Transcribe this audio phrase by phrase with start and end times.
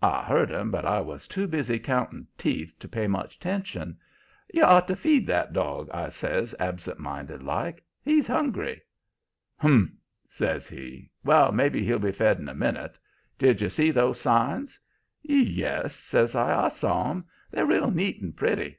[0.00, 3.98] "I heard him, but I was too busy counting teeth to pay much attention.
[4.54, 7.84] 'You ought to feed that dog,' I says, absent minded like.
[8.02, 8.80] 'He's hungry.'
[9.58, 9.90] "'Humph!'
[10.26, 11.10] says he.
[11.22, 12.96] 'Well, maybe he'll be fed in a minute.
[13.36, 14.80] Did you see those signs?'
[15.20, 17.26] "'Yes,' says I; 'I saw 'em.
[17.50, 18.78] They're real neat and pretty.'